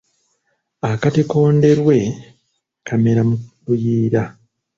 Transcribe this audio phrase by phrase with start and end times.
[0.91, 1.97] Akatiko Ndeerwe
[2.87, 4.23] kamera mu luyiira.